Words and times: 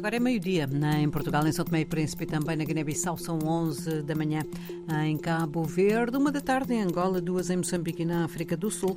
Agora 0.00 0.16
é 0.16 0.18
meio-dia 0.18 0.66
em 0.98 1.10
Portugal, 1.10 1.46
em 1.46 1.52
São 1.52 1.62
Tomé 1.62 1.82
e 1.82 1.84
Príncipe 1.84 2.24
e 2.24 2.26
também 2.26 2.56
na 2.56 2.64
Guiné-Bissau. 2.64 3.18
São 3.18 3.38
11 3.44 4.00
da 4.00 4.14
manhã 4.14 4.40
em 5.04 5.18
Cabo 5.18 5.62
Verde, 5.62 6.16
uma 6.16 6.32
da 6.32 6.40
tarde 6.40 6.72
em 6.72 6.80
Angola, 6.80 7.20
duas 7.20 7.50
em 7.50 7.58
Moçambique 7.58 8.00
e 8.00 8.06
na 8.06 8.24
África 8.24 8.56
do 8.56 8.70
Sul. 8.70 8.96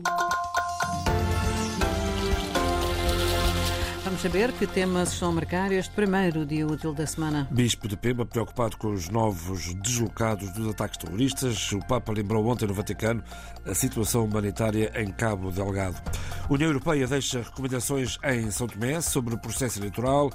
Vamos 4.05 4.21
saber 4.21 4.53
que 4.53 4.65
temas 4.65 5.11
estão 5.11 5.27
a 5.27 5.31
marcar 5.33 5.73
este 5.73 5.93
primeiro 5.93 6.45
dia 6.45 6.65
útil 6.65 6.93
da 6.93 7.05
semana. 7.05 7.49
Bispo 7.51 7.89
de 7.89 7.97
Pemba, 7.97 8.25
preocupado 8.25 8.77
com 8.77 8.87
os 8.87 9.09
novos 9.09 9.73
deslocados 9.73 10.53
dos 10.53 10.69
ataques 10.69 10.97
terroristas, 10.97 11.69
o 11.73 11.79
Papa 11.79 12.13
lembrou 12.13 12.47
ontem 12.47 12.65
no 12.65 12.73
Vaticano 12.73 13.21
a 13.65 13.75
situação 13.75 14.23
humanitária 14.23 14.89
em 14.95 15.11
Cabo 15.11 15.51
Delgado. 15.51 16.01
União 16.49 16.69
Europeia 16.69 17.05
deixa 17.07 17.41
recomendações 17.41 18.17
em 18.23 18.49
São 18.51 18.67
Tomé 18.67 19.01
sobre 19.01 19.35
o 19.35 19.37
processo 19.37 19.79
eleitoral. 19.79 20.31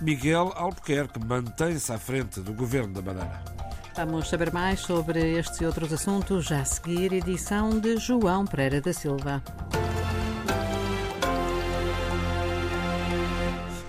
Miguel 0.00 0.52
Albuquerque 0.54 1.18
mantém-se 1.18 1.92
à 1.92 1.98
frente 1.98 2.40
do 2.40 2.52
governo 2.52 2.94
da 2.94 3.02
Madeira. 3.02 3.42
Vamos 3.96 4.28
saber 4.28 4.52
mais 4.52 4.80
sobre 4.80 5.38
estes 5.38 5.60
e 5.60 5.64
outros 5.64 5.92
assuntos 5.92 6.44
já 6.44 6.60
a 6.60 6.64
seguir, 6.64 7.12
edição 7.12 7.80
de 7.80 7.96
João 7.96 8.44
Pereira 8.44 8.80
da 8.80 8.92
Silva. 8.92 9.42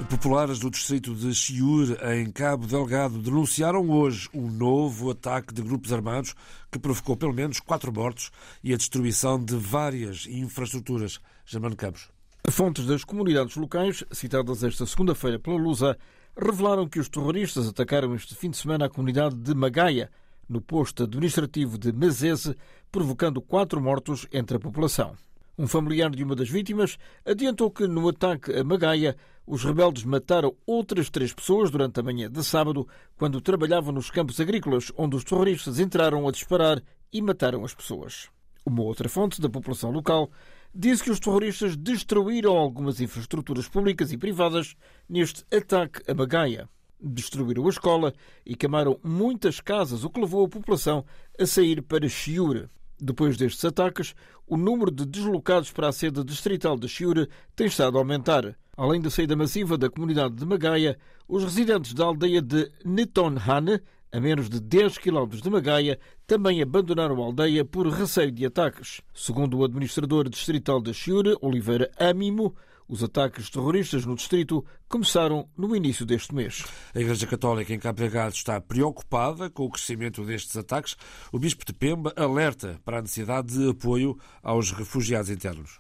Populares 0.10 0.58
do 0.58 0.72
distrito 0.72 1.14
de 1.14 1.34
Chiur, 1.36 1.96
em 2.12 2.32
Cabo 2.32 2.66
Delgado, 2.66 3.20
denunciaram 3.20 3.88
hoje 3.90 4.28
um 4.34 4.50
novo 4.50 5.12
ataque 5.12 5.54
de 5.54 5.62
grupos 5.62 5.94
armados 5.94 6.34
que 6.72 6.80
provocou 6.80 7.16
pelo 7.16 7.32
menos 7.32 7.60
quatro 7.60 7.94
mortos 7.94 8.32
e 8.64 8.74
a 8.74 8.78
destruição 8.78 9.42
de 9.42 9.56
várias 9.56 10.26
infraestruturas. 10.26 11.20
Germano 11.46 11.76
Campos. 11.76 12.10
Fontes 12.48 12.86
das 12.86 13.04
comunidades 13.04 13.56
locais, 13.56 14.04
citadas 14.12 14.64
esta 14.64 14.86
segunda-feira 14.86 15.38
pela 15.38 15.58
Lusa, 15.58 15.98
revelaram 16.36 16.88
que 16.88 17.00
os 17.00 17.10
terroristas 17.10 17.68
atacaram 17.68 18.16
este 18.16 18.34
fim 18.36 18.50
de 18.50 18.58
semana 18.58 18.86
a 18.86 18.90
comunidade 18.90 19.36
de 19.36 19.54
Magaia, 19.54 20.10
no 20.48 20.60
posto 20.60 21.04
administrativo 21.04 21.78
de 21.78 21.92
Mezese, 21.92 22.56
provocando 22.92 23.42
quatro 23.42 23.80
mortos 23.80 24.26
entre 24.32 24.58
a 24.58 24.60
população. 24.60 25.16
Um 25.58 25.68
familiar 25.68 26.10
de 26.10 26.24
uma 26.24 26.36
das 26.36 26.50
vítimas 26.50 26.98
adiantou 27.24 27.70
que 27.70 27.86
no 27.88 28.08
ataque 28.08 28.52
a 28.54 28.64
Magaia, 28.64 29.16
os 29.46 29.64
rebeldes 29.64 30.04
mataram 30.06 30.56
outras 30.66 31.10
três 31.10 31.34
pessoas 31.34 31.70
durante 31.70 32.00
a 32.00 32.04
manhã 32.04 32.32
de 32.32 32.44
sábado, 32.44 32.88
quando 33.18 33.42
trabalhavam 33.42 33.92
nos 33.92 34.10
campos 34.10 34.40
agrícolas, 34.40 34.92
onde 34.98 35.16
os 35.16 35.24
terroristas 35.24 35.80
entraram 35.80 36.28
a 36.28 36.32
disparar 36.32 36.82
e 37.12 37.22
mataram 37.22 37.64
as 37.64 37.76
pessoas. 37.76 38.30
Uma 38.66 38.84
outra 38.84 39.10
fonte 39.10 39.42
da 39.42 39.50
população 39.50 39.92
local 39.92 40.32
disse 40.74 41.04
que 41.04 41.12
os 41.12 41.20
terroristas 41.20 41.76
destruíram 41.76 42.56
algumas 42.56 43.02
infraestruturas 43.02 43.68
públicas 43.68 44.12
e 44.12 44.18
privadas 44.18 44.76
neste 45.08 45.44
ataque 45.56 46.02
a 46.10 46.14
Magaia. 46.14 46.70
Destruíram 47.02 47.66
a 47.66 47.70
escola 47.70 48.14
e 48.46 48.56
queimaram 48.56 49.00
muitas 49.04 49.62
casas, 49.62 50.04
o 50.04 50.10
que 50.10 50.20
levou 50.20 50.46
a 50.46 50.50
população 50.50 51.06
a 51.40 51.46
sair 51.46 51.82
para 51.82 52.10
Chiura. 52.10 52.70
Depois 53.02 53.38
destes 53.38 53.64
ataques, 53.64 54.14
o 54.46 54.58
número 54.58 54.92
de 54.92 55.06
deslocados 55.06 55.72
para 55.72 55.88
a 55.88 55.92
sede 55.94 56.24
distrital 56.24 56.78
de 56.78 56.90
Chiura 56.90 57.30
tem 57.56 57.68
estado 57.68 57.98
a 57.98 58.02
aumentar. 58.02 58.58
Além 58.76 59.00
da 59.00 59.10
saída 59.10 59.36
massiva 59.36 59.78
da 59.78 59.90
comunidade 59.90 60.36
de 60.36 60.46
Magaia, 60.46 60.98
os 61.28 61.44
residentes 61.44 61.94
da 61.94 62.06
aldeia 62.06 62.42
de 62.42 62.70
Netonhane, 62.84 63.80
a 64.12 64.20
menos 64.20 64.50
de 64.50 64.60
10 64.60 64.98
km 64.98 65.28
de 65.42 65.50
Magaia, 65.50 66.00
também 66.26 66.62
abandonaram 66.62 67.22
a 67.22 67.26
aldeia 67.26 67.64
por 67.64 67.88
receio 67.88 68.32
de 68.32 68.46
ataques. 68.46 69.02
Segundo 69.14 69.58
o 69.58 69.64
administrador 69.64 70.28
distrital 70.30 70.82
de 70.82 70.94
Chiura, 70.94 71.36
Oliveira 71.42 71.92
Amimo, 71.98 72.56
os 72.88 73.04
ataques 73.04 73.52
terroristas 73.52 74.04
no 74.04 74.16
distrito 74.16 74.66
começaram 74.88 75.48
no 75.56 75.76
início 75.76 76.06
deste 76.08 76.34
mês. 76.34 76.66
A 76.96 77.00
Igreja 77.00 77.28
Católica 77.28 77.72
em 77.72 77.78
Cabo 77.78 78.00
Delgado 78.00 78.34
está 78.34 78.60
preocupada 78.60 79.48
com 79.48 79.66
o 79.66 79.70
crescimento 79.70 80.26
destes 80.26 80.58
ataques. 80.58 80.98
O 81.32 81.38
Bispo 81.38 81.64
de 81.64 81.72
Pemba 81.72 82.12
alerta 82.16 82.82
para 82.84 82.98
a 82.98 83.02
necessidade 83.02 83.56
de 83.56 83.70
apoio 83.70 84.18
aos 84.42 84.72
refugiados 84.72 85.30
internos. 85.30 85.80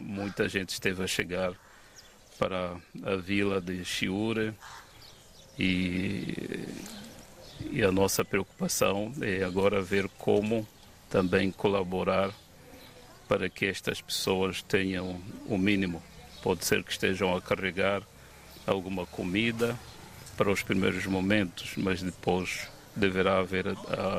Muita 0.00 0.48
gente 0.48 0.70
esteve 0.70 1.04
a 1.04 1.06
chegar 1.06 1.52
para 2.38 2.76
a 3.02 3.16
vila 3.16 3.60
de 3.60 3.84
Chiure 3.84 4.54
e, 5.58 6.68
e 7.70 7.82
a 7.82 7.90
nossa 7.90 8.24
preocupação 8.24 9.12
é 9.20 9.42
agora 9.42 9.82
ver 9.82 10.08
como 10.18 10.66
também 11.08 11.50
colaborar 11.50 12.30
para 13.28 13.48
que 13.48 13.66
estas 13.66 14.00
pessoas 14.00 14.62
tenham 14.62 15.20
o 15.46 15.58
mínimo. 15.58 16.02
Pode 16.42 16.64
ser 16.64 16.84
que 16.84 16.92
estejam 16.92 17.34
a 17.34 17.40
carregar 17.40 18.02
alguma 18.66 19.06
comida 19.06 19.78
para 20.36 20.50
os 20.50 20.62
primeiros 20.62 21.06
momentos, 21.06 21.74
mas 21.76 22.02
depois 22.02 22.68
deverá 22.94 23.38
haver 23.38 23.66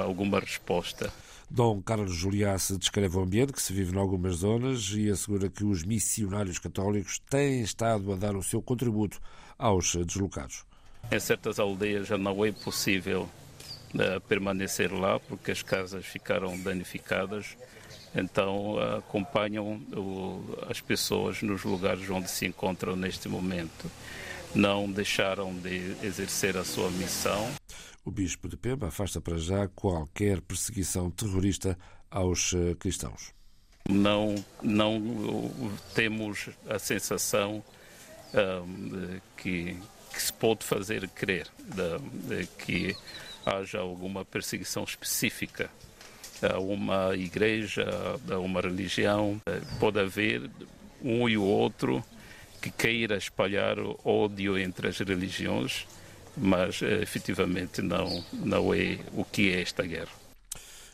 alguma 0.04 0.40
resposta. 0.40 1.12
Dom 1.50 1.81
Carlos 1.81 2.14
Juliace 2.14 2.78
descreve 2.78 3.18
o 3.18 3.22
ambiente 3.22 3.54
que 3.54 3.62
se 3.62 3.72
vive 3.72 3.96
em 3.96 4.00
algumas 4.00 4.38
zonas 4.38 4.92
e 4.94 5.09
assegura 5.09 5.50
que 5.50 5.64
os 5.64 5.84
missionários 5.84 6.59
católicos 6.59 7.19
têm 7.30 7.62
estado 7.62 8.12
a 8.12 8.16
dar 8.18 8.36
o 8.36 8.44
seu 8.44 8.62
contributo 8.62 9.22
aos 9.58 9.96
deslocados. 9.96 10.66
Em 11.12 11.19
certas 11.19 11.59
aldeias 11.59 12.07
já 12.07 12.18
não 12.18 12.45
é 12.45 12.51
possível 12.51 13.29
uh, 13.94 14.22
permanecer 14.28 14.94
lá 14.94 15.19
porque 15.19 15.51
as 15.51 15.62
casas 15.62 16.06
ficaram 16.06 16.57
danificadas 16.59 17.56
então 18.16 18.79
acompanham 18.97 19.79
as 20.69 20.81
pessoas 20.81 21.41
nos 21.41 21.63
lugares 21.63 22.09
onde 22.09 22.29
se 22.29 22.45
encontram 22.45 22.95
neste 22.95 23.29
momento. 23.29 23.90
Não 24.56 24.91
deixaram 24.91 25.53
de 25.53 25.95
exercer 26.01 26.57
a 26.57 26.63
sua 26.63 26.90
missão. 26.91 27.47
O 28.03 28.09
Bispo 28.09 28.47
de 28.47 28.57
Pemba 28.57 28.88
afasta 28.88 29.19
para 29.19 29.38
já 29.38 29.68
qualquer 29.68 30.41
perseguição 30.41 31.12
terrorista 31.12 31.78
aos 32.09 32.53
eh, 32.53 32.74
cristãos. 32.79 33.34
Não, 33.88 34.34
não 34.62 35.51
temos 35.94 36.50
a 36.69 36.79
sensação 36.79 37.63
um, 38.34 39.19
que, 39.35 39.78
que, 40.18 40.24
se 40.24 40.34
pode 40.34 40.66
fazer 40.66 41.08
crer 41.10 41.48
de, 41.60 42.38
de 42.40 42.48
que 42.48 42.96
haja 43.46 43.80
alguma 43.80 44.26
perseguição 44.26 44.84
específica 44.84 45.70
a 46.42 46.60
uma 46.60 47.16
igreja, 47.16 47.86
a 48.30 48.38
uma 48.40 48.62
religião. 48.62 49.40
Pode 49.80 50.00
haver 50.00 50.50
um 51.02 51.30
e 51.30 51.38
o 51.38 51.44
outro 51.44 52.04
que 52.62 52.72
queira 52.72 53.18
espalhar 53.18 53.78
ódio 54.04 54.58
entre 54.58 54.88
as 54.88 54.98
religiões, 54.98 55.86
mas 56.36 56.82
eh, 56.82 57.02
efetivamente 57.02 57.82
não, 57.82 58.24
não 58.34 58.74
é 58.74 58.98
o 59.14 59.24
que 59.24 59.54
é 59.54 59.62
esta 59.62 59.84
guerra. 59.84 60.27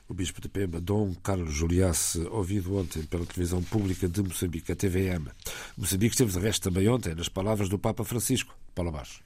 O 0.08 0.14
Bispo 0.14 0.42
de 0.42 0.50
Pemba, 0.50 0.82
Dom 0.82 1.14
Carlos 1.24 1.54
Juliace, 1.54 2.20
ouvido 2.28 2.76
ontem 2.76 3.04
pela 3.04 3.26
televisão 3.26 3.64
pública 3.64 4.08
de 4.08 4.22
Moçambique, 4.22 4.72
a 4.72 4.76
TVM. 4.76 5.30
Moçambique 5.78 6.14
esteve 6.14 6.32
de 6.32 6.40
resto 6.40 6.70
também 6.70 6.90
ontem 6.90 7.16
nas 7.16 7.30
palavras 7.30 7.70
do 7.70 7.80
Papa 7.80 8.04
Francisco. 8.04 8.54
Paula 8.76 8.92
Baixo. 8.92 9.24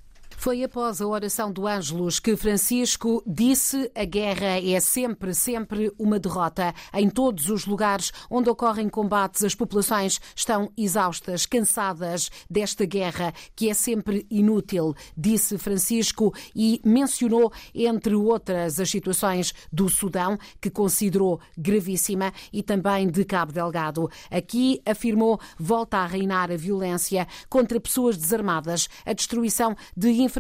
Foi 0.48 0.64
após 0.64 1.02
a 1.02 1.06
oração 1.06 1.52
do 1.52 1.68
Ângelus 1.68 2.22
que 2.22 2.38
Francisco 2.38 3.22
disse 3.28 3.92
a 3.94 4.06
guerra 4.06 4.62
é 4.66 4.80
sempre, 4.80 5.34
sempre 5.34 5.92
uma 6.00 6.18
derrota. 6.18 6.74
Em 6.94 7.10
todos 7.10 7.50
os 7.50 7.66
lugares 7.66 8.14
onde 8.30 8.50
ocorrem 8.50 8.88
combates, 8.88 9.44
as 9.44 9.54
populações 9.54 10.22
estão 10.34 10.72
exaustas, 10.78 11.46
cansadas 11.46 12.30
desta 12.50 12.86
guerra, 12.86 13.34
que 13.58 13.70
é 13.70 13.74
sempre 13.74 14.26
inútil, 14.32 14.96
disse 15.18 15.58
Francisco 15.58 16.34
e 16.56 16.80
mencionou, 16.82 17.52
entre 17.76 18.16
outras, 18.16 18.80
as 18.80 18.90
situações 18.90 19.54
do 19.70 19.90
Sudão, 19.90 20.38
que 20.62 20.70
considerou 20.70 21.42
gravíssima, 21.58 22.32
e 22.54 22.64
também 22.64 23.10
de 23.10 23.26
Cabo 23.26 23.52
Delgado. 23.52 24.10
Aqui, 24.32 24.82
afirmou, 24.86 25.42
volta 25.60 25.98
a 25.98 26.08
reinar 26.08 26.50
a 26.50 26.56
violência 26.56 27.28
contra 27.50 27.82
pessoas 27.82 28.16
desarmadas, 28.16 28.88
a 29.06 29.12
destruição 29.12 29.76
de 29.94 30.08
infraestruturas, 30.12 30.37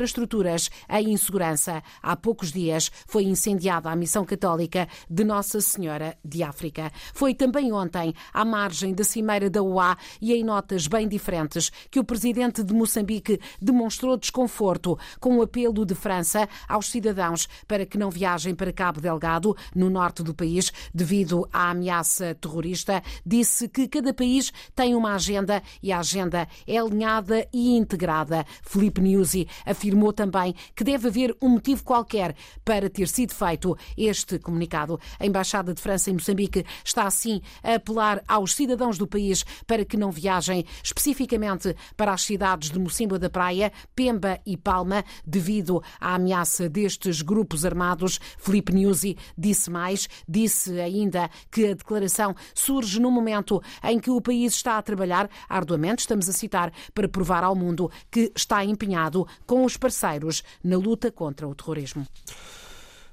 a 0.87 1.01
insegurança. 1.01 1.83
Há 2.01 2.15
poucos 2.15 2.51
dias 2.51 2.91
foi 3.07 3.23
incendiada 3.23 3.89
a 3.89 3.95
missão 3.95 4.23
católica 4.23 4.87
de 5.09 5.23
Nossa 5.23 5.59
Senhora 5.59 6.17
de 6.23 6.43
África. 6.43 6.91
Foi 7.13 7.33
também 7.33 7.71
ontem, 7.73 8.13
à 8.33 8.45
margem 8.45 8.93
da 8.93 9.03
Cimeira 9.03 9.49
da 9.49 9.61
OA 9.61 9.97
e 10.21 10.33
em 10.33 10.43
notas 10.43 10.87
bem 10.87 11.07
diferentes, 11.07 11.71
que 11.89 11.99
o 11.99 12.03
presidente 12.03 12.63
de 12.63 12.73
Moçambique 12.73 13.39
demonstrou 13.61 14.17
desconforto 14.17 14.97
com 15.19 15.37
o 15.37 15.41
apelo 15.41 15.85
de 15.85 15.95
França 15.95 16.47
aos 16.67 16.89
cidadãos 16.89 17.47
para 17.67 17.85
que 17.85 17.97
não 17.97 18.11
viajem 18.11 18.53
para 18.53 18.71
Cabo 18.71 19.01
Delgado, 19.01 19.55
no 19.75 19.89
norte 19.89 20.23
do 20.23 20.33
país, 20.33 20.71
devido 20.93 21.47
à 21.51 21.71
ameaça 21.71 22.35
terrorista. 22.35 23.01
Disse 23.25 23.67
que 23.67 23.87
cada 23.87 24.13
país 24.13 24.51
tem 24.75 24.95
uma 24.95 25.15
agenda 25.15 25.61
e 25.81 25.91
a 25.91 25.99
agenda 25.99 26.47
é 26.65 26.77
alinhada 26.77 27.47
e 27.51 27.75
integrada. 27.75 28.45
Felipe 28.61 29.01
Nyusi 29.01 29.47
afirmou 29.65 29.86
afirmou 29.87 30.11
também 30.11 30.53
que 30.75 30.83
deve 30.83 31.07
haver 31.07 31.35
um 31.41 31.49
motivo 31.49 31.83
qualquer 31.83 32.35
para 32.65 32.89
ter 32.89 33.07
sido 33.07 33.33
feito 33.33 33.77
este 33.95 34.37
comunicado. 34.37 34.99
A 35.17 35.25
Embaixada 35.25 35.73
de 35.73 35.81
França 35.81 36.09
em 36.09 36.13
Moçambique 36.13 36.65
está 36.83 37.03
assim 37.03 37.41
a 37.63 37.75
apelar 37.75 38.21
aos 38.27 38.53
cidadãos 38.53 38.97
do 38.97 39.07
país 39.07 39.45
para 39.65 39.85
que 39.85 39.95
não 39.95 40.11
viajem 40.11 40.65
especificamente 40.83 41.73
para 41.95 42.11
as 42.11 42.21
cidades 42.23 42.69
de 42.69 42.77
Mocimboa 42.77 43.17
da 43.17 43.29
Praia, 43.29 43.71
Pemba 43.95 44.39
e 44.45 44.57
Palma, 44.57 45.05
devido 45.25 45.81
à 46.01 46.15
ameaça 46.15 46.67
destes 46.67 47.21
grupos 47.21 47.63
armados. 47.63 48.19
Felipe 48.37 48.73
Nuzzi 48.73 49.17
disse 49.37 49.69
mais, 49.69 50.09
disse 50.27 50.79
ainda 50.81 51.29
que 51.49 51.67
a 51.67 51.73
declaração 51.73 52.35
surge 52.53 52.99
no 52.99 53.09
momento 53.09 53.61
em 53.83 53.99
que 53.99 54.11
o 54.11 54.19
país 54.19 54.53
está 54.53 54.77
a 54.77 54.81
trabalhar 54.81 55.29
arduamente, 55.47 56.01
estamos 56.01 56.27
a 56.27 56.33
citar, 56.33 56.73
para 56.93 57.07
provar 57.07 57.43
ao 57.43 57.55
mundo 57.55 57.89
que 58.11 58.31
está 58.35 58.65
empenhado 58.65 59.25
com 59.45 59.63
os 59.67 59.77
parceiros 59.77 60.43
na 60.63 60.77
luta 60.77 61.11
contra 61.11 61.47
o 61.47 61.53
terrorismo. 61.53 62.05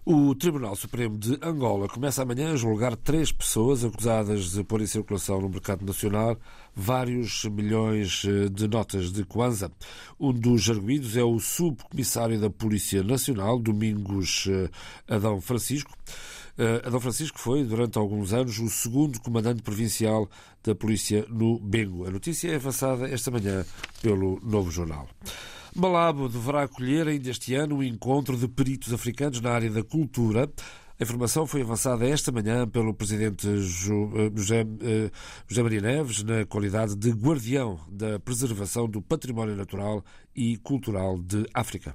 O 0.07 0.35
Tribunal 0.35 0.77
Supremo 0.77 1.17
de 1.17 1.39
Angola 1.41 1.89
começa 1.89 2.23
amanhã 2.23 2.53
a 2.53 2.57
julgar 2.57 2.95
três 2.95 3.33
pessoas 3.33 3.83
acusadas 3.83 4.51
de 4.51 4.63
pôr 4.63 4.83
em 4.83 4.87
circulação 4.87 5.41
no 5.41 5.49
mercado 5.49 5.83
nacional 5.83 6.39
vários 6.77 7.45
milhões 7.45 8.23
eh, 8.27 8.51
de 8.51 8.69
notas 8.69 9.11
de 9.11 9.25
Kwanza. 9.25 9.73
Um 10.21 10.31
dos 10.31 10.69
arguídos 10.69 11.17
é 11.17 11.23
o 11.25 11.39
subcomissário 11.39 12.39
da 12.39 12.51
Polícia 12.51 13.03
Nacional, 13.03 13.59
Domingos 13.59 14.47
eh, 14.47 14.69
Adão 15.09 15.41
Francisco. 15.41 15.97
Eh, 16.59 16.83
Adão 16.85 17.01
Francisco 17.01 17.39
foi, 17.39 17.65
durante 17.65 17.97
alguns 17.97 18.35
anos, 18.35 18.59
o 18.59 18.69
segundo 18.69 19.19
comandante 19.23 19.63
provincial 19.63 20.29
da 20.63 20.75
polícia 20.75 21.25
no 21.31 21.59
Bengo. 21.59 22.07
A 22.07 22.11
notícia 22.11 22.51
é 22.51 22.57
avançada 22.57 23.09
esta 23.09 23.31
manhã 23.31 23.65
pelo 24.03 24.39
Novo 24.43 24.71
Jornal. 24.71 25.09
Malabo 25.75 26.29
deverá 26.29 26.63
acolher 26.63 27.09
ainda 27.09 27.31
este 27.31 27.53
ano 27.53 27.75
o 27.75 27.79
um 27.79 27.83
encontro 27.83 28.37
de 28.37 28.47
peritos 28.47 28.93
africanos 28.93 29.41
na 29.41 29.51
área 29.51 29.69
da 29.69 29.83
cultura. 29.83 30.49
A 30.99 31.03
informação 31.03 31.49
foi 31.49 31.63
avançada 31.63 32.09
esta 32.09 32.31
manhã 32.31 32.69
pelo 32.69 32.95
presidente 32.95 33.49
eh, 33.49 33.57
José, 33.57 34.61
eh, 34.61 35.11
José 35.49 35.63
Maria 35.65 35.81
Neves, 35.81 36.23
na 36.23 36.47
qualidade 36.47 36.95
de 36.95 37.11
guardião 37.11 37.81
da 37.89 38.21
preservação 38.21 38.89
do 38.89 39.03
património 39.03 39.57
natural 39.57 40.05
e 40.33 40.57
cultural 40.59 41.19
de 41.19 41.45
África. 41.53 41.93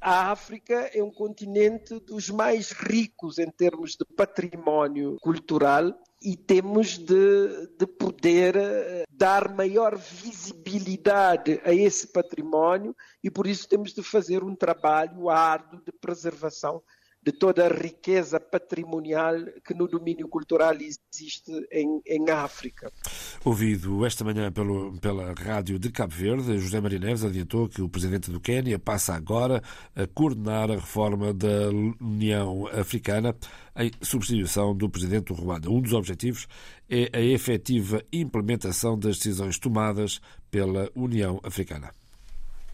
A 0.00 0.32
África 0.32 0.90
é 0.92 1.00
um 1.00 1.12
continente 1.12 2.00
dos 2.00 2.28
mais 2.28 2.72
ricos 2.72 3.38
em 3.38 3.48
termos 3.50 3.92
de 3.92 4.04
património 4.16 5.16
cultural 5.20 5.96
e 6.22 6.36
temos 6.36 6.98
de, 6.98 7.68
de 7.78 7.86
poder 7.86 8.56
eh, 8.56 9.04
dar 9.10 9.54
maior 9.54 9.96
visibilidade 9.96 11.60
a 11.64 11.72
esse 11.72 12.08
património 12.08 12.96
e 13.22 13.30
por 13.30 13.46
isso 13.46 13.68
temos 13.68 13.92
de 13.92 14.02
fazer 14.02 14.42
um 14.42 14.54
trabalho 14.54 15.28
árduo 15.28 15.80
de 15.84 15.92
preservação 15.92 16.82
de 17.26 17.32
toda 17.32 17.66
a 17.66 17.68
riqueza 17.68 18.38
patrimonial 18.38 19.34
que 19.66 19.74
no 19.74 19.88
domínio 19.88 20.28
cultural 20.28 20.74
existe 20.74 21.50
em, 21.72 22.00
em 22.06 22.30
África. 22.30 22.92
Ouvido 23.44 24.06
esta 24.06 24.22
manhã 24.22 24.52
pelo, 24.52 24.96
pela 25.00 25.34
rádio 25.34 25.76
de 25.76 25.90
Cabo 25.90 26.14
Verde, 26.14 26.56
José 26.56 26.80
Maria 26.80 27.00
Neves 27.00 27.24
adiantou 27.24 27.68
que 27.68 27.82
o 27.82 27.88
presidente 27.88 28.30
do 28.30 28.38
Quênia 28.38 28.78
passa 28.78 29.12
agora 29.12 29.60
a 29.96 30.06
coordenar 30.06 30.70
a 30.70 30.76
reforma 30.76 31.34
da 31.34 31.68
União 32.00 32.68
Africana 32.68 33.34
em 33.76 33.90
substituição 34.00 34.72
do 34.72 34.88
presidente 34.88 35.26
do 35.26 35.34
Ruanda. 35.34 35.68
Um 35.68 35.80
dos 35.80 35.94
objetivos 35.94 36.46
é 36.88 37.10
a 37.12 37.20
efetiva 37.20 38.04
implementação 38.12 38.96
das 38.96 39.16
decisões 39.16 39.58
tomadas 39.58 40.20
pela 40.48 40.88
União 40.94 41.40
Africana. 41.42 41.92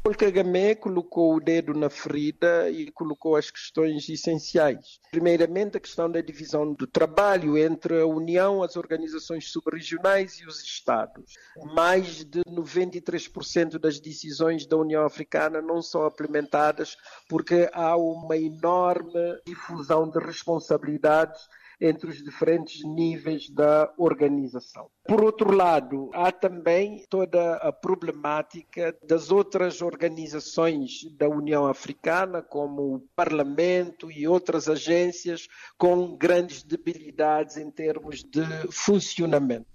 Paul 0.03 0.17
Kagame 0.17 0.75
colocou 0.75 1.37
o 1.37 1.41
dedo 1.41 1.73
na 1.75 1.89
ferida 1.89 2.69
e 2.69 2.91
colocou 2.91 3.37
as 3.37 3.53
questões 3.53 4.09
essenciais. 4.09 4.99
Primeiramente, 5.13 5.77
a 5.77 5.81
questão 5.81 6.11
da 6.11 6.21
divisão 6.21 6.75
do 6.75 6.89
trabalho 6.89 7.57
entre 7.57 8.01
a 8.01 8.07
União, 8.07 8.65
as 8.65 8.75
organizações 8.75 9.53
subregionais 9.53 10.41
e 10.41 10.45
os 10.45 10.61
Estados. 10.61 11.35
Mais 11.73 12.25
de 12.25 12.41
93% 12.49 13.79
das 13.79 14.01
decisões 14.01 14.67
da 14.67 14.77
União 14.77 15.05
Africana 15.05 15.63
não 15.63 15.81
são 15.81 16.05
implementadas 16.05 16.97
porque 17.29 17.71
há 17.73 17.97
uma 17.97 18.37
enorme 18.37 19.41
difusão 19.47 20.11
de 20.11 20.19
responsabilidades 20.19 21.49
entre 21.83 22.09
os 22.09 22.23
diferentes 22.23 22.85
níveis 22.85 23.51
da 23.51 23.93
organização. 23.99 24.87
Por 25.05 25.25
outro 25.25 25.51
lado, 25.51 26.11
há 26.15 26.31
também 26.31 27.05
toda 27.11 27.57
a 27.57 27.73
problemática 27.73 28.97
das 29.07 29.33
outras 29.33 29.83
organizações 29.83 31.05
da 31.19 31.29
União 31.29 31.67
Africana, 31.67 32.41
como 32.41 32.95
o 32.95 33.01
Parlamento 33.17 34.13
e 34.13 34.29
outras 34.29 34.69
agências, 34.69 35.49
com 35.77 36.17
grandes 36.17 36.63
debilidades 36.63 37.57
em 37.57 37.69
termos 37.69 38.23
de 38.23 38.45
funcionamento. 38.71 39.67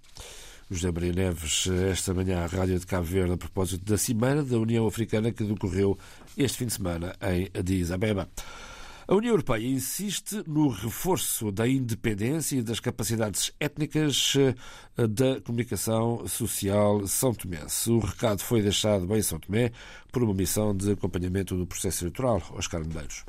José 0.70 0.90
Maria 0.90 1.12
Neves, 1.12 1.66
esta 1.90 2.12
manhã 2.12 2.44
à 2.44 2.46
Rádio 2.46 2.78
de 2.78 2.86
Cabo 2.86 3.04
Verde, 3.04 3.32
a 3.32 3.36
propósito 3.38 3.84
da 3.84 3.96
Cimeira 3.96 4.42
da 4.42 4.58
União 4.58 4.86
Africana 4.86 5.32
que 5.32 5.44
decorreu 5.44 5.98
este 6.36 6.58
fim 6.58 6.66
de 6.66 6.74
semana 6.74 7.14
em 7.22 7.48
Addis 7.58 7.90
Abeba. 7.90 8.28
A 9.10 9.14
União 9.14 9.30
Europeia 9.30 9.66
insiste 9.66 10.42
no 10.46 10.68
reforço 10.68 11.50
da 11.50 11.66
independência 11.66 12.56
e 12.56 12.62
das 12.62 12.78
capacidades 12.78 13.50
étnicas 13.58 14.34
eh, 14.36 15.06
da 15.06 15.40
comunicação 15.40 16.28
social 16.28 17.06
são 17.06 17.32
tomense. 17.32 17.90
O 17.90 18.00
recado 18.00 18.42
foi 18.42 18.60
deixado 18.60 19.16
em 19.16 19.22
São 19.22 19.40
Tomé 19.40 19.72
por 20.12 20.22
uma 20.22 20.34
missão 20.34 20.76
de 20.76 20.92
acompanhamento 20.92 21.56
do 21.56 21.66
processo 21.66 22.04
eleitoral. 22.04 22.42
Oscar 22.52 22.80
Medeiros. 22.80 23.24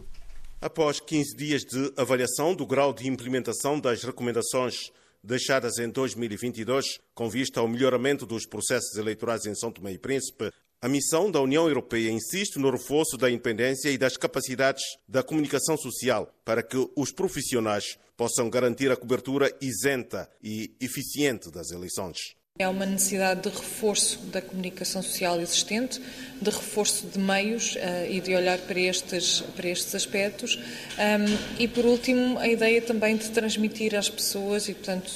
Após 0.60 1.00
15 1.00 1.38
dias 1.38 1.62
de 1.62 1.94
avaliação 1.96 2.54
do 2.54 2.68
grau 2.68 2.92
de 2.92 3.08
implementação 3.08 3.80
das 3.80 4.04
recomendações 4.04 4.92
deixadas 5.24 5.78
em 5.78 5.90
2022, 5.90 7.00
com 7.16 7.30
vista 7.30 7.62
ao 7.62 7.70
melhoramento 7.70 8.26
dos 8.26 8.46
processos 8.46 8.98
eleitorais 8.98 9.46
em 9.46 9.56
São 9.56 9.72
Tomé 9.72 9.94
e 9.94 9.98
Príncipe, 9.98 10.52
a 10.82 10.88
missão 10.88 11.30
da 11.30 11.42
União 11.42 11.68
Europeia 11.68 12.10
insiste 12.10 12.58
no 12.58 12.72
reforço 12.72 13.18
da 13.18 13.30
independência 13.30 13.90
e 13.90 13.98
das 13.98 14.16
capacidades 14.16 14.84
da 15.08 15.22
comunicação 15.22 15.76
social 15.78 16.34
para 16.46 16.64
que 16.64 16.78
os 16.96 17.12
profissionais 17.12 17.98
possam 18.16 18.50
garantir 18.50 18.90
a 18.90 18.96
cobertura 18.96 19.54
isenta 19.60 20.30
e 20.42 20.74
eficiente 20.80 21.52
das 21.52 21.72
eleições. 21.72 22.36
É 22.58 22.68
uma 22.68 22.86
necessidade 22.86 23.42
de 23.42 23.50
reforço 23.50 24.20
da 24.28 24.42
comunicação 24.42 25.02
social 25.02 25.40
existente, 25.40 26.02
de 26.42 26.50
reforço 26.50 27.08
de 27.08 27.18
meios 27.20 27.76
uh, 27.76 28.10
e 28.10 28.20
de 28.20 28.36
olhar 28.36 28.58
para 28.60 28.80
estes, 28.80 29.42
para 29.56 29.70
estes 29.70 29.96
aspectos. 29.96 30.58
Um, 30.58 31.58
e, 31.58 31.68
por 31.70 31.86
último, 31.86 32.38
a 32.38 32.48
ideia 32.50 32.82
também 32.82 33.16
de 33.16 33.30
transmitir 33.32 33.96
às 33.96 34.10
pessoas 34.10 34.68
e, 34.68 34.74
portanto, 34.74 35.10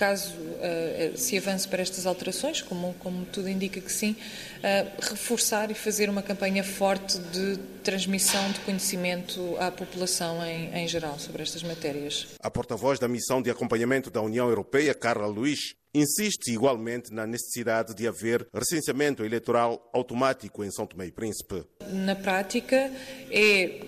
caso 0.00 0.32
uh, 0.32 1.14
se 1.14 1.36
avance 1.36 1.68
para 1.68 1.82
estas 1.82 2.06
alterações, 2.06 2.62
como, 2.62 2.94
como 3.00 3.26
tudo 3.26 3.50
indica 3.50 3.78
que 3.82 3.92
sim, 3.92 4.12
uh, 4.12 5.10
reforçar 5.10 5.70
e 5.70 5.74
fazer 5.74 6.08
uma 6.08 6.22
campanha 6.22 6.64
forte 6.64 7.18
de 7.18 7.58
transmissão 7.90 8.52
de 8.52 8.60
conhecimento 8.60 9.56
à 9.58 9.68
população 9.68 10.40
em, 10.46 10.72
em 10.72 10.86
geral 10.86 11.18
sobre 11.18 11.42
estas 11.42 11.64
matérias. 11.64 12.28
A 12.40 12.48
porta-voz 12.48 13.00
da 13.00 13.08
missão 13.08 13.42
de 13.42 13.50
acompanhamento 13.50 14.12
da 14.12 14.22
União 14.22 14.48
Europeia, 14.48 14.94
Carla 14.94 15.26
Luiz, 15.26 15.74
insiste 15.92 16.52
igualmente 16.52 17.12
na 17.12 17.26
necessidade 17.26 17.92
de 17.92 18.06
haver 18.06 18.46
recenseamento 18.54 19.24
eleitoral 19.24 19.90
automático 19.92 20.62
em 20.62 20.70
São 20.70 20.86
Tomé 20.86 21.06
e 21.06 21.10
Príncipe. 21.10 21.64
Na 21.88 22.14
prática, 22.14 22.92
é 23.28 23.80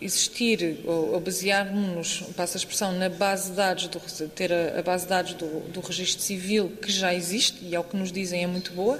existir 0.00 0.78
ou 0.86 1.20
basear-nos, 1.20 2.22
passa 2.34 2.56
a 2.56 2.60
expressão, 2.60 2.92
na 2.92 3.10
base 3.10 3.50
de 3.50 3.56
dados, 3.56 3.88
do, 3.88 4.28
ter 4.30 4.50
a, 4.50 4.80
base 4.80 5.04
de 5.04 5.10
dados 5.10 5.34
do, 5.34 5.60
do 5.68 5.80
registro 5.80 6.22
civil 6.22 6.70
que 6.80 6.90
já 6.90 7.12
existe 7.12 7.62
e, 7.62 7.76
ao 7.76 7.84
que 7.84 7.94
nos 7.94 8.10
dizem, 8.10 8.42
é 8.42 8.46
muito 8.46 8.72
boa 8.72 8.98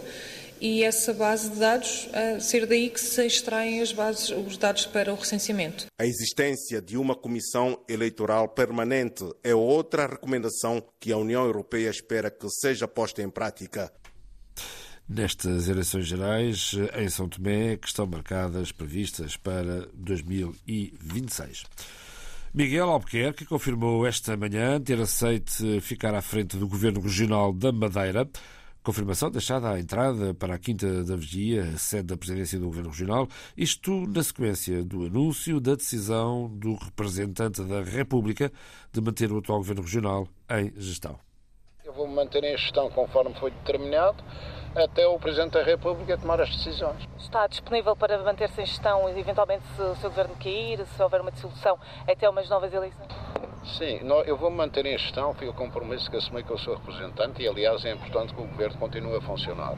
e 0.60 0.82
essa 0.82 1.12
base 1.12 1.50
de 1.50 1.58
dados, 1.58 2.08
ser 2.40 2.66
daí 2.66 2.90
que 2.90 3.00
se 3.00 3.26
extraem 3.26 3.80
as 3.80 3.92
bases, 3.92 4.30
os 4.30 4.56
dados 4.56 4.86
para 4.86 5.12
o 5.12 5.16
recenseamento. 5.16 5.86
A 5.98 6.06
existência 6.06 6.80
de 6.80 6.96
uma 6.96 7.14
comissão 7.14 7.78
eleitoral 7.88 8.48
permanente 8.48 9.24
é 9.42 9.54
outra 9.54 10.06
recomendação 10.06 10.82
que 11.00 11.12
a 11.12 11.16
União 11.16 11.44
Europeia 11.44 11.90
espera 11.90 12.30
que 12.30 12.48
seja 12.48 12.88
posta 12.88 13.22
em 13.22 13.30
prática. 13.30 13.92
Nestas 15.08 15.68
eleições 15.68 16.06
gerais 16.06 16.72
em 16.98 17.08
São 17.08 17.28
Tomé, 17.28 17.76
que 17.76 17.86
estão 17.86 18.06
marcadas, 18.06 18.72
previstas 18.72 19.36
para 19.36 19.86
2026. 19.94 21.64
Miguel 22.52 22.88
Albuquerque 22.88 23.44
confirmou 23.44 24.06
esta 24.06 24.36
manhã 24.36 24.80
ter 24.80 25.00
aceito 25.00 25.52
ficar 25.80 26.14
à 26.14 26.22
frente 26.22 26.56
do 26.56 26.66
Governo 26.66 27.00
Regional 27.00 27.52
da 27.52 27.70
Madeira 27.70 28.28
Confirmação 28.86 29.32
deixada 29.32 29.72
à 29.72 29.80
entrada 29.80 30.32
para 30.32 30.54
a 30.54 30.58
Quinta 30.60 31.02
da 31.02 31.16
Vigia, 31.16 31.76
sede 31.76 32.04
da 32.04 32.16
Presidência 32.16 32.56
do 32.56 32.66
Governo 32.66 32.90
Regional, 32.90 33.26
isto 33.56 34.06
na 34.06 34.22
sequência 34.22 34.84
do 34.84 35.06
anúncio 35.06 35.58
da 35.58 35.74
decisão 35.74 36.48
do 36.48 36.76
representante 36.76 37.64
da 37.64 37.82
República 37.82 38.52
de 38.92 39.00
manter 39.00 39.32
o 39.32 39.38
atual 39.38 39.58
Governo 39.58 39.82
Regional 39.82 40.28
em 40.48 40.72
gestão. 40.76 41.18
Eu 41.84 41.92
vou 41.94 42.06
manter 42.06 42.44
em 42.44 42.56
gestão 42.56 42.88
conforme 42.90 43.34
foi 43.40 43.50
determinado. 43.50 44.22
Até 44.76 45.06
o 45.06 45.18
Presidente 45.18 45.52
da 45.52 45.62
República 45.62 46.18
tomar 46.18 46.40
as 46.40 46.54
decisões. 46.54 47.08
Está 47.18 47.46
disponível 47.46 47.96
para 47.96 48.18
manter-se 48.18 48.60
em 48.60 48.66
gestão 48.66 49.08
e, 49.08 49.18
eventualmente, 49.18 49.64
se 49.74 49.82
o 49.82 49.96
seu 49.96 50.10
governo 50.10 50.36
cair, 50.36 50.86
se 50.86 51.02
houver 51.02 51.22
uma 51.22 51.32
dissolução, 51.32 51.78
até 52.06 52.28
umas 52.28 52.48
novas 52.48 52.72
eleições? 52.72 53.08
Sim, 53.64 54.00
eu 54.26 54.36
vou 54.36 54.50
me 54.50 54.58
manter 54.58 54.84
em 54.86 54.96
gestão, 54.96 55.34
fui 55.34 55.48
o 55.48 55.52
compromisso 55.52 56.10
que 56.10 56.16
assumi 56.16 56.42
que 56.42 56.50
eu 56.50 56.58
sou 56.58 56.74
representante 56.76 57.42
e, 57.42 57.48
aliás, 57.48 57.84
é 57.84 57.92
importante 57.92 58.34
que 58.34 58.40
o 58.40 58.46
governo 58.46 58.78
continue 58.78 59.16
a 59.16 59.20
funcionar. 59.20 59.74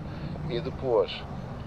E 0.51 0.61
depois, 0.61 1.11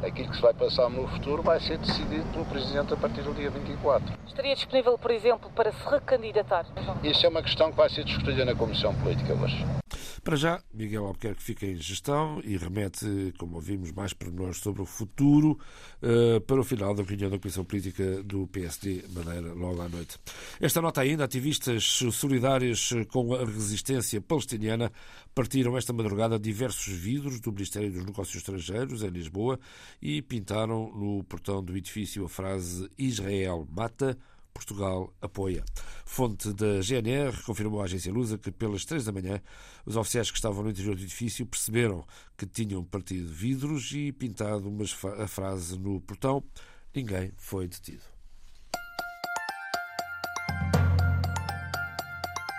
aquilo 0.03 0.29
que 0.29 0.35
se 0.35 0.41
vai 0.41 0.53
passar 0.53 0.89
no 0.89 1.07
futuro 1.07 1.41
vai 1.41 1.59
ser 1.59 1.77
decidido 1.77 2.25
pelo 2.31 2.45
Presidente 2.45 2.93
a 2.93 2.97
partir 2.97 3.21
do 3.21 3.33
dia 3.33 3.49
24. 3.49 4.13
Estaria 4.27 4.53
disponível, 4.53 4.97
por 4.97 5.09
exemplo, 5.09 5.49
para 5.55 5.71
se 5.71 5.89
recandidatar? 5.89 6.65
Isso 7.03 7.25
é 7.25 7.29
uma 7.29 7.41
questão 7.41 7.71
que 7.71 7.77
vai 7.77 7.89
ser 7.89 8.03
discutida 8.03 8.45
na 8.45 8.53
Comissão 8.53 8.93
Política 8.95 9.33
hoje. 9.33 9.65
Para 10.23 10.35
já, 10.35 10.63
Miguel 10.71 11.07
Albuquerque 11.07 11.41
fica 11.41 11.65
em 11.65 11.75
gestão 11.77 12.39
e 12.43 12.55
remete, 12.55 13.33
como 13.39 13.55
ouvimos, 13.55 13.91
mais 13.91 14.13
pormenores 14.13 14.57
sobre 14.57 14.83
o 14.83 14.85
futuro 14.85 15.57
uh, 16.03 16.39
para 16.41 16.61
o 16.61 16.63
final 16.63 16.93
da 16.93 17.01
reunião 17.01 17.31
da 17.31 17.39
Comissão 17.39 17.65
Política 17.65 18.21
do 18.21 18.45
PSD 18.45 19.03
Madeira, 19.09 19.51
logo 19.53 19.81
à 19.81 19.89
noite. 19.89 20.19
Esta 20.59 20.79
nota 20.79 21.01
ainda, 21.01 21.23
ativistas 21.23 21.83
solidários 22.11 22.93
com 23.09 23.33
a 23.33 23.43
resistência 23.43 24.21
palestiniana 24.21 24.91
partiram 25.33 25.75
esta 25.75 25.91
madrugada 25.91 26.37
diversos 26.37 26.93
vidros 26.93 27.39
do 27.39 27.51
Ministério 27.51 27.91
dos 27.91 28.05
Negócios 28.05 28.35
Estrangeiros, 28.35 29.01
em 29.01 29.09
Lisboa, 29.09 29.59
e 29.99 30.21
pintaram 30.21 30.91
no 30.93 31.23
portão 31.23 31.63
do 31.63 31.75
edifício 31.75 32.23
a 32.23 32.29
frase 32.29 32.87
Israel 32.95 33.67
mata, 33.71 34.15
Portugal 34.53 35.13
apoia. 35.21 35.63
Fonte 36.05 36.53
da 36.53 36.81
GNR 36.81 37.43
confirmou 37.43 37.81
à 37.81 37.85
agência 37.85 38.11
Lusa 38.11 38.37
que, 38.37 38.51
pelas 38.51 38.85
três 38.85 39.05
da 39.05 39.11
manhã, 39.11 39.41
os 39.85 39.95
oficiais 39.95 40.29
que 40.29 40.37
estavam 40.37 40.63
no 40.63 40.69
interior 40.69 40.95
do 40.95 41.01
edifício 41.01 41.45
perceberam 41.45 42.05
que 42.37 42.45
tinham 42.45 42.83
partido 42.83 43.27
vidros 43.27 43.91
e 43.91 44.11
pintado 44.11 44.71
a 45.17 45.27
frase 45.27 45.77
no 45.77 45.99
portão. 46.01 46.43
Ninguém 46.93 47.31
foi 47.37 47.67
detido. 47.67 48.20